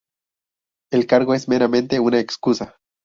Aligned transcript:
El 0.91 1.05
cargo 1.05 1.35
es 1.35 1.47
meramente 1.47 1.99
una 1.99 2.19
excusa... 2.19 2.75